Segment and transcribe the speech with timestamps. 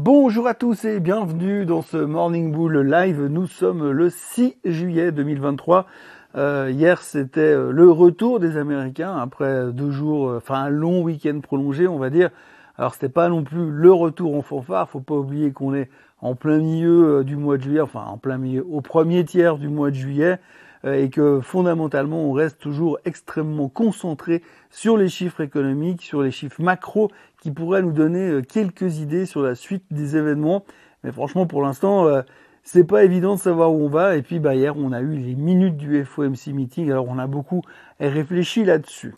[0.00, 3.26] Bonjour à tous et bienvenue dans ce Morning Bull Live.
[3.26, 5.86] Nous sommes le 6 juillet 2023.
[6.34, 11.02] Euh, hier, c'était euh, le retour des Américains après deux jours, euh, enfin un long
[11.02, 12.30] week-end prolongé, on va dire.
[12.78, 14.88] Alors, c'était pas non plus le retour en fanfare.
[14.88, 15.90] Faut pas oublier qu'on est
[16.22, 19.68] en plein milieu du mois de juillet, enfin en plein milieu, au premier tiers du
[19.68, 20.38] mois de juillet.
[20.84, 26.32] Euh, et que fondamentalement on reste toujours extrêmement concentré sur les chiffres économiques, sur les
[26.32, 27.10] chiffres macro
[27.40, 30.64] qui pourraient nous donner euh, quelques idées sur la suite des événements.
[31.04, 32.22] Mais franchement pour l'instant euh,
[32.64, 34.16] c'est pas évident de savoir où on va.
[34.16, 37.26] Et puis bah, hier on a eu les minutes du FOMC meeting, alors on a
[37.28, 37.62] beaucoup
[38.00, 39.14] réfléchi là-dessus.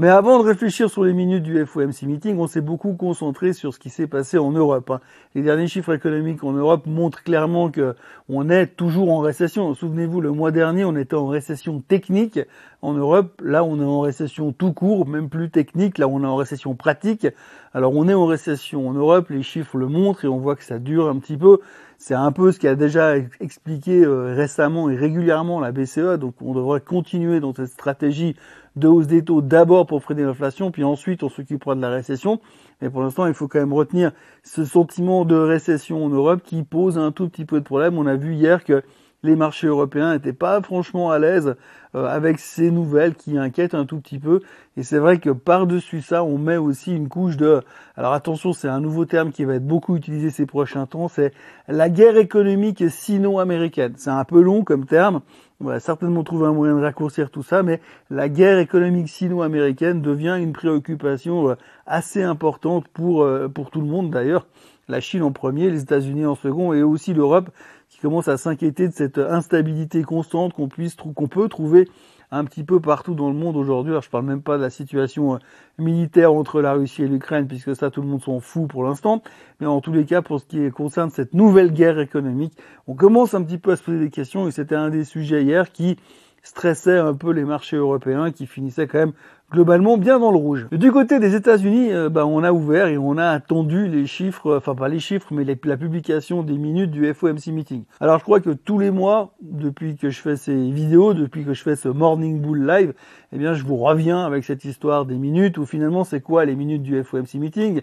[0.00, 3.74] Mais avant de réfléchir sur les minutes du FOMC meeting, on s'est beaucoup concentré sur
[3.74, 4.92] ce qui s'est passé en Europe.
[4.92, 5.00] Hein.
[5.34, 7.96] Les derniers chiffres économiques en Europe montrent clairement que
[8.28, 9.74] on est toujours en récession.
[9.74, 12.38] Souvenez-vous, le mois dernier, on était en récession technique
[12.80, 13.42] en Europe.
[13.44, 15.98] Là, on est en récession tout court, même plus technique.
[15.98, 17.26] Là, on est en récession pratique.
[17.74, 19.30] Alors, on est en récession en Europe.
[19.30, 21.58] Les chiffres le montrent et on voit que ça dure un petit peu.
[22.00, 26.16] C'est un peu ce qui a déjà expliqué euh, récemment et régulièrement la BCE.
[26.20, 28.36] Donc, on devrait continuer dans cette stratégie
[28.76, 32.40] de hausse des taux d'abord pour freiner l'inflation, puis ensuite on s'occupera de la récession.
[32.80, 34.12] Mais pour l'instant, il faut quand même retenir
[34.44, 37.98] ce sentiment de récession en Europe qui pose un tout petit peu de problème.
[37.98, 38.84] On a vu hier que
[39.22, 41.56] les marchés européens n'étaient pas franchement à l'aise
[41.94, 44.40] euh, avec ces nouvelles qui inquiètent un tout petit peu.
[44.76, 47.62] Et c'est vrai que par-dessus ça, on met aussi une couche de...
[47.96, 51.32] Alors attention, c'est un nouveau terme qui va être beaucoup utilisé ces prochains temps, c'est
[51.66, 53.94] la guerre économique sino-américaine.
[53.96, 55.20] C'est un peu long comme terme,
[55.60, 60.00] on va certainement trouver un moyen de raccourcir tout ça, mais la guerre économique sino-américaine
[60.00, 61.54] devient une préoccupation euh,
[61.86, 64.46] assez importante pour, euh, pour tout le monde d'ailleurs.
[64.88, 67.50] La Chine en premier, les États-Unis en second et aussi l'Europe
[67.90, 71.88] qui commence à s'inquiéter de cette instabilité constante qu'on puisse qu'on peut trouver
[72.30, 73.92] un petit peu partout dans le monde aujourd'hui.
[73.92, 75.38] Alors je parle même pas de la situation euh,
[75.78, 79.22] militaire entre la Russie et l'Ukraine, puisque ça tout le monde s'en fout pour l'instant.
[79.60, 82.52] Mais en tous les cas, pour ce qui concerne cette nouvelle guerre économique,
[82.86, 85.42] on commence un petit peu à se poser des questions et c'était un des sujets
[85.42, 85.96] hier qui
[86.42, 89.12] stressait un peu les marchés européens qui finissaient quand même
[89.50, 90.66] globalement bien dans le rouge.
[90.72, 94.56] Du côté des États-Unis, euh, bah, on a ouvert et on a attendu les chiffres,
[94.56, 97.84] enfin pas les chiffres, mais la publication des minutes du FOMC meeting.
[98.00, 101.54] Alors je crois que tous les mois, depuis que je fais ces vidéos, depuis que
[101.54, 102.92] je fais ce Morning Bull Live,
[103.32, 106.54] eh bien je vous reviens avec cette histoire des minutes, où finalement c'est quoi les
[106.54, 107.80] minutes du FOMC meeting?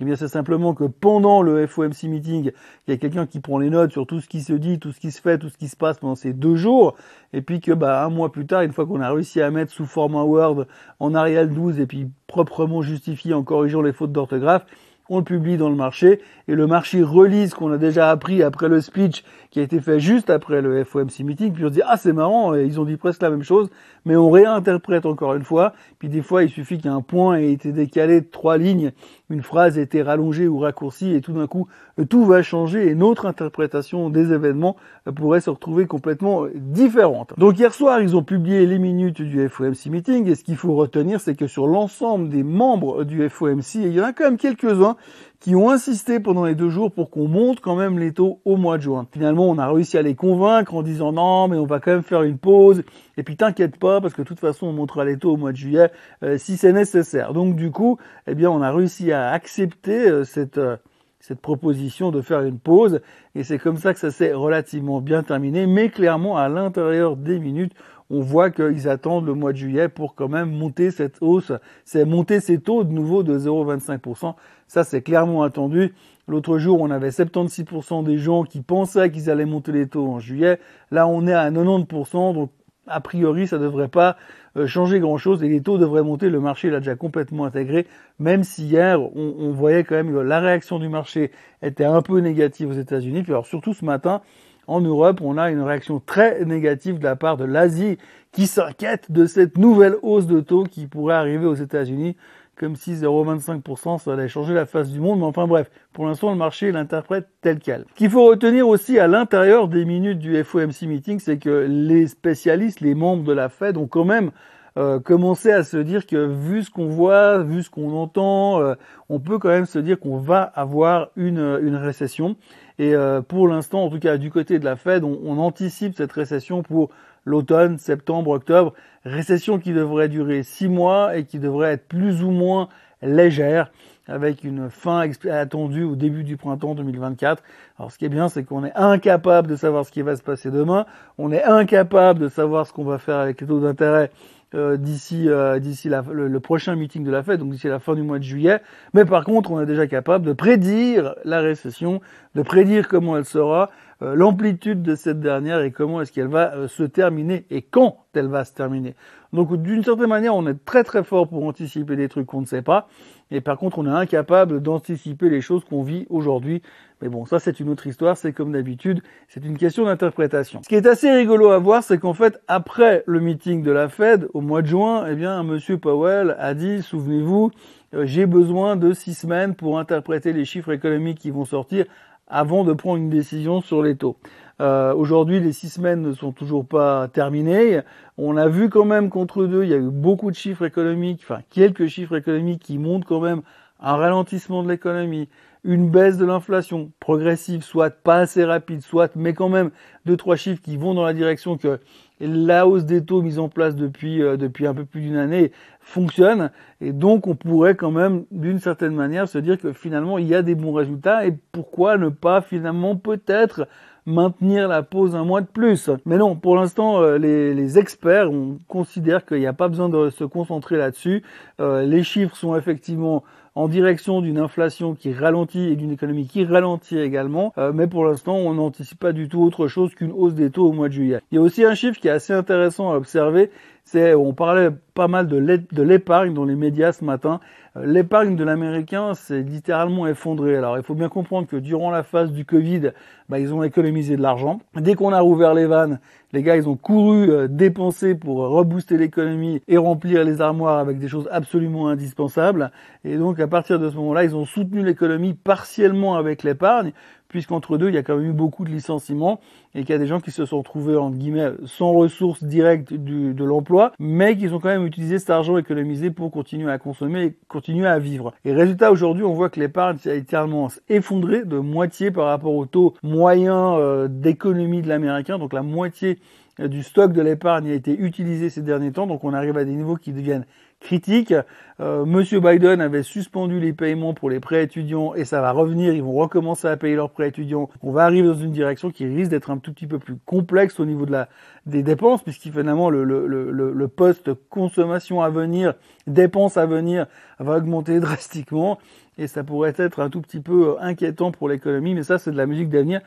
[0.00, 2.50] Eh bien, c'est simplement que pendant le FOMC meeting,
[2.86, 4.90] il y a quelqu'un qui prend les notes sur tout ce qui se dit, tout
[4.90, 6.96] ce qui se fait, tout ce qui se passe pendant ces deux jours,
[7.32, 9.72] et puis que, bah, un mois plus tard, une fois qu'on a réussi à mettre
[9.72, 10.66] sous format Word
[10.98, 14.66] en Arial 12 et puis proprement justifié en corrigeant les fautes d'orthographe,
[15.08, 18.68] on le publie dans le marché et le marché relise qu'on a déjà appris après
[18.68, 21.82] le speech qui a été fait juste après le FOMC meeting, puis on se dit
[21.86, 23.70] ah c'est marrant, ils ont dit presque la même chose,
[24.04, 27.72] mais on réinterprète encore une fois, puis des fois il suffit qu'un point ait été
[27.72, 28.92] décalé de trois lignes,
[29.30, 31.68] une phrase ait été rallongée ou raccourcie et tout d'un coup
[32.08, 34.76] tout va changer et notre interprétation des événements
[35.14, 37.32] pourrait se retrouver complètement différente.
[37.38, 40.74] Donc hier soir ils ont publié les minutes du FOMC meeting et ce qu'il faut
[40.74, 44.36] retenir c'est que sur l'ensemble des membres du FOMC, il y en a quand même
[44.36, 44.93] quelques-uns
[45.40, 48.56] qui ont insisté pendant les deux jours pour qu'on monte quand même les taux au
[48.56, 49.06] mois de juin.
[49.12, 52.02] Finalement, on a réussi à les convaincre en disant non, mais on va quand même
[52.02, 52.82] faire une pause.
[53.16, 55.52] Et puis t'inquiète pas, parce que de toute façon, on montera les taux au mois
[55.52, 55.90] de juillet
[56.22, 57.32] euh, si c'est nécessaire.
[57.32, 60.76] Donc du coup, eh on a réussi à accepter euh, cette euh,
[61.26, 63.00] cette proposition de faire une pause.
[63.34, 65.66] Et c'est comme ça que ça s'est relativement bien terminé.
[65.66, 67.72] Mais clairement, à l'intérieur des minutes,
[68.14, 71.52] on voit qu'ils attendent le mois de juillet pour quand même monter cette hausse,
[71.84, 74.34] c'est monter ces taux de nouveau de 0,25%.
[74.68, 75.94] Ça, c'est clairement attendu.
[76.28, 80.20] L'autre jour, on avait 76% des gens qui pensaient qu'ils allaient monter les taux en
[80.20, 80.58] juillet.
[80.90, 82.50] Là, on est à 90%, donc
[82.86, 84.16] a priori, ça ne devrait pas
[84.56, 86.30] euh, changer grand-chose et les taux devraient monter.
[86.30, 87.86] Le marché l'a déjà complètement intégré,
[88.18, 91.30] même si hier, on, voyait quand même que la réaction du marché
[91.62, 93.22] était un peu négative aux États-Unis.
[93.22, 94.22] Puis surtout ce matin,
[94.66, 97.98] en Europe, on a une réaction très négative de la part de l'Asie
[98.32, 102.16] qui s'inquiète de cette nouvelle hausse de taux qui pourrait arriver aux États-Unis,
[102.56, 105.20] comme si 0,25% ça allait changer la face du monde.
[105.20, 107.84] Mais enfin bref, pour l'instant, le marché l'interprète tel quel.
[107.90, 112.06] Ce qu'il faut retenir aussi à l'intérieur des minutes du FOMC meeting, c'est que les
[112.06, 114.30] spécialistes, les membres de la Fed ont quand même
[114.76, 118.74] euh, commencé à se dire que vu ce qu'on voit, vu ce qu'on entend, euh,
[119.08, 122.36] on peut quand même se dire qu'on va avoir une, une récession.
[122.80, 125.94] Et euh, pour l'instant, en tout cas du côté de la Fed, on, on anticipe
[125.96, 126.90] cette récession pour
[127.24, 128.74] l'automne, septembre, octobre.
[129.04, 132.68] Récession qui devrait durer six mois et qui devrait être plus ou moins
[133.00, 133.70] légère
[134.06, 137.42] avec une fin attendue au début du printemps 2024.
[137.78, 140.22] Alors ce qui est bien, c'est qu'on est incapable de savoir ce qui va se
[140.22, 140.84] passer demain,
[141.16, 144.10] on est incapable de savoir ce qu'on va faire avec les taux d'intérêt
[144.54, 147.94] euh, d'ici euh, d'ici le, le, prochain meeting de la Fed, donc d'ici la fin
[147.94, 148.60] du mois de juillet.
[148.92, 152.00] Mais par contre, on est déjà capable de prédire la récession,
[152.34, 153.70] de prédire comment elle sera,
[154.00, 158.28] l'amplitude de cette dernière et comment est-ce qu'elle va euh, se terminer et quand elle
[158.28, 158.94] va se terminer.
[159.32, 162.46] Donc d'une certaine manière, on est très très fort pour anticiper des trucs qu'on ne
[162.46, 162.88] sait pas.
[163.30, 166.62] Et par contre, on est incapable d'anticiper les choses qu'on vit aujourd'hui.
[167.02, 170.60] Mais bon, ça c'est une autre histoire, c'est comme d'habitude, c'est une question d'interprétation.
[170.62, 173.88] Ce qui est assez rigolo à voir, c'est qu'en fait, après le meeting de la
[173.88, 177.50] Fed, au mois de juin, eh bien, Monsieur Powell a dit, souvenez-vous,
[177.94, 181.86] euh, j'ai besoin de six semaines pour interpréter les chiffres économiques qui vont sortir
[182.28, 184.16] avant de prendre une décision sur les taux.
[184.60, 187.80] Euh, Aujourd'hui, les six semaines ne sont toujours pas terminées.
[188.18, 191.20] On a vu quand même qu'entre deux, il y a eu beaucoup de chiffres économiques,
[191.24, 193.42] enfin quelques chiffres économiques qui montrent quand même
[193.80, 195.28] un ralentissement de l'économie,
[195.64, 199.70] une baisse de l'inflation progressive, soit pas assez rapide, soit, mais quand même
[200.04, 201.80] deux trois chiffres qui vont dans la direction que
[202.20, 205.50] la hausse des taux mise en place depuis euh, depuis un peu plus d'une année
[205.80, 206.50] fonctionne
[206.80, 210.34] et donc on pourrait quand même d'une certaine manière se dire que finalement il y
[210.34, 213.66] a des bons résultats et pourquoi ne pas finalement peut-être
[214.06, 215.90] maintenir la pause un mois de plus.
[216.04, 219.88] Mais non, pour l'instant, euh, les, les, experts on considère qu'il n'y a pas besoin
[219.88, 221.22] de se concentrer là-dessus.
[221.60, 226.44] Euh, les chiffres sont effectivement en direction d'une inflation qui ralentit et d'une économie qui
[226.44, 227.52] ralentit également.
[227.58, 230.66] Euh, mais pour l'instant, on n'anticipe pas du tout autre chose qu'une hausse des taux
[230.66, 231.20] au mois de juillet.
[231.30, 233.50] Il y a aussi un chiffre qui est assez intéressant à observer.
[233.84, 237.40] C'est, on parlait pas mal de l'épargne dans les médias ce matin.
[237.76, 240.56] Euh, l'épargne de l'américain s'est littéralement effondrée.
[240.56, 242.92] Alors il faut bien comprendre que durant la phase du Covid,
[243.28, 244.60] bah, ils ont économisé de l'argent.
[244.76, 245.98] Dès qu'on a rouvert les vannes,
[246.32, 250.98] les gars ils ont couru euh, dépenser pour rebooster l'économie et remplir les armoires avec
[250.98, 252.70] des choses absolument indispensables.
[253.04, 256.92] Et donc à partir de ce moment-là, ils ont soutenu l'économie partiellement avec l'épargne
[257.34, 259.40] puisqu'entre deux, il y a quand même eu beaucoup de licenciements
[259.74, 262.94] et qu'il y a des gens qui se sont retrouvés, entre guillemets, sans ressources directes
[262.94, 266.78] du, de l'emploi, mais qui ont quand même utilisé cet argent économisé pour continuer à
[266.78, 268.32] consommer et continuer à vivre.
[268.44, 272.66] Et résultat, aujourd'hui, on voit que l'épargne s'est littéralement effondrée de moitié par rapport au
[272.66, 276.18] taux moyen euh, d'économie de l'américain, donc la moitié
[276.60, 279.64] euh, du stock de l'épargne a été utilisé ces derniers temps, donc on arrive à
[279.64, 280.46] des niveaux qui deviennent
[280.84, 281.34] critique.
[281.80, 285.92] Euh, Monsieur Biden avait suspendu les paiements pour les prêts étudiants et ça va revenir.
[285.92, 287.68] Ils vont recommencer à payer leurs prêts étudiants.
[287.82, 290.78] On va arriver dans une direction qui risque d'être un tout petit peu plus complexe
[290.78, 291.28] au niveau de la
[291.66, 295.74] des dépenses, puisqu'il finalement le, le, le, le poste consommation à venir,
[296.06, 297.06] dépenses à venir,
[297.40, 298.78] va augmenter drastiquement
[299.18, 301.94] et ça pourrait être un tout petit peu inquiétant pour l'économie.
[301.94, 303.00] Mais ça, c'est de la musique d'avenir.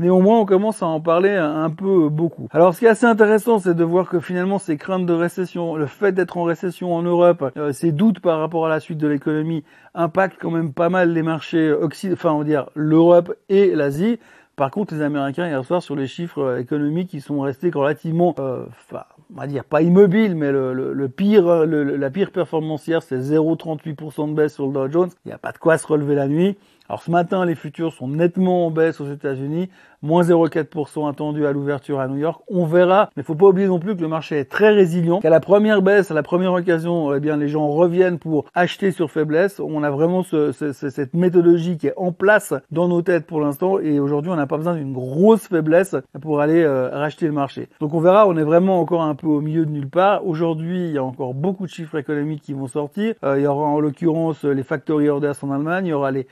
[0.00, 2.48] Néanmoins, on commence à en parler un peu beaucoup.
[2.50, 5.76] Alors, ce qui est assez intéressant, c'est de voir que finalement, ces craintes de récession,
[5.76, 8.98] le fait d'être en récession en Europe, euh, ces doutes par rapport à la suite
[8.98, 9.62] de l'économie,
[9.94, 14.18] impactent quand même pas mal les marchés occidentaux, enfin, on va dire l'Europe et l'Asie.
[14.56, 18.34] Par contre, les Américains hier soir sur les chiffres euh, économiques, ils sont restés relativement,
[18.40, 23.18] euh, on va dire pas immobiles, mais le, le, pire, la pire performance hier, c'est
[23.18, 25.10] 0,38% de baisse sur le Dow Jones.
[25.24, 26.56] Il n'y a pas de quoi se relever la nuit.
[26.88, 29.70] Alors ce matin, les futurs sont nettement en baisse aux États-Unis,
[30.02, 32.42] moins 0,4% attendu à l'ouverture à New York.
[32.48, 35.20] On verra, mais faut pas oublier non plus que le marché est très résilient.
[35.20, 38.90] Qu'à la première baisse, à la première occasion, eh bien les gens reviennent pour acheter
[38.90, 39.60] sur faiblesse.
[39.60, 43.78] On a vraiment ce, cette méthodologie qui est en place dans nos têtes pour l'instant,
[43.78, 47.68] et aujourd'hui on n'a pas besoin d'une grosse faiblesse pour aller euh, racheter le marché.
[47.80, 50.26] Donc on verra, on est vraiment encore un peu au milieu de nulle part.
[50.26, 53.14] Aujourd'hui, il y a encore beaucoup de chiffres économiques qui vont sortir.
[53.24, 56.26] Euh, il y aura en l'occurrence les factory orders en Allemagne, il y aura les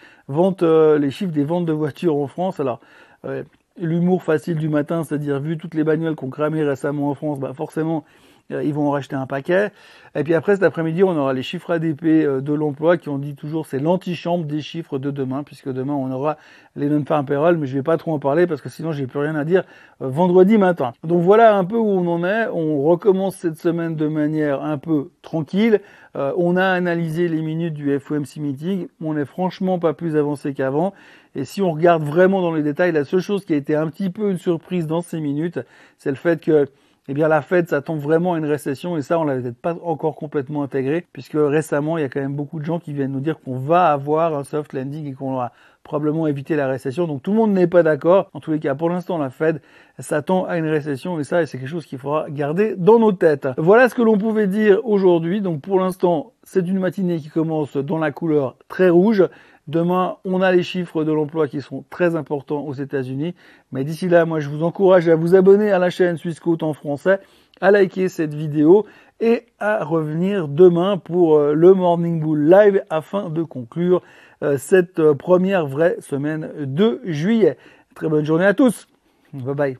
[0.62, 2.61] euh, les chiffres des ventes de voitures en France.
[2.61, 2.81] Alors,
[3.25, 3.43] euh,
[3.81, 7.53] l'humour facile du matin, c'est-à-dire vu toutes les bagnoles qu'on cramé récemment en France, bah
[7.55, 8.05] forcément,
[8.51, 9.71] ils vont en racheter un paquet.
[10.15, 13.35] Et puis après, cet après-midi, on aura les chiffres ADP de l'emploi qui ont dit
[13.35, 16.37] toujours c'est l'antichambre des chiffres de demain, puisque demain, on aura
[16.77, 19.21] les non-farm payroll, mais je vais pas trop en parler parce que sinon, j'ai plus
[19.21, 19.65] rien à dire
[20.01, 20.93] vendredi matin.
[21.05, 22.49] Donc voilà un peu où on en est.
[22.49, 25.81] On recommence cette semaine de manière un peu tranquille.
[26.15, 30.53] Euh, on a analysé les minutes du FOMC meeting, on n'est franchement pas plus avancé
[30.53, 30.93] qu'avant.
[31.35, 33.89] Et si on regarde vraiment dans les détails, la seule chose qui a été un
[33.89, 35.61] petit peu une surprise dans ces minutes,
[35.97, 36.69] c'est le fait que
[37.09, 39.77] eh bien la Fed s'attend vraiment à une récession et ça on l'avait peut-être pas
[39.83, 43.13] encore complètement intégré puisque récemment il y a quand même beaucoup de gens qui viennent
[43.13, 47.07] nous dire qu'on va avoir un soft landing et qu'on va probablement éviter la récession.
[47.07, 48.31] Donc tout le monde n'est pas d'accord.
[48.33, 49.61] En tous les cas, pour l'instant, la Fed
[49.99, 53.49] s'attend à une récession et ça, c'est quelque chose qu'il faudra garder dans nos têtes.
[53.59, 55.41] Voilà ce que l'on pouvait dire aujourd'hui.
[55.41, 59.25] Donc pour l'instant, c'est une matinée qui commence dans la couleur très rouge.
[59.69, 63.35] Demain, on a les chiffres de l'emploi qui seront très importants aux États-Unis.
[63.71, 66.73] Mais d'ici là, moi, je vous encourage à vous abonner à la chaîne Suisse en
[66.73, 67.21] français,
[67.61, 68.87] à liker cette vidéo
[69.21, 74.02] et à revenir demain pour euh, le Morning Bull Live afin de conclure
[74.42, 77.57] euh, cette euh, première vraie semaine de juillet.
[77.95, 78.88] Très bonne journée à tous.
[79.33, 79.78] Bye bye.